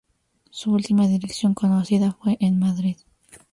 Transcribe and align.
Su 0.49 0.71
última 0.73 1.05
dirección 1.07 1.53
conocida 1.53 2.13
fue 2.13 2.35
en 2.39 2.57
Madrid. 2.57 2.97